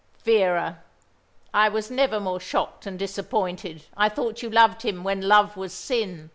"Vera, 0.23 0.79
I 1.53 1.69
was 1.69 1.91
never 1.91 2.19
more 2.19 2.39
shocked 2.39 2.87
and 2.87 2.97
disappointed. 2.97 3.83
I 3.95 4.09
thought 4.09 4.41
you 4.41 4.49
loved 4.49 4.81
him 4.81 5.03
when 5.03 5.21
love 5.21 5.55
was 5.55 5.73
sin. 5.73 6.29